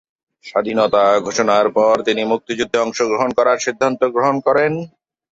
[0.45, 4.71] স্বাধীনতা ঘোষণার পর তিনি মুক্তিযুদ্ধে অংশগ্রহণ করার সিদ্ধান্ত গ্রহণ করেন।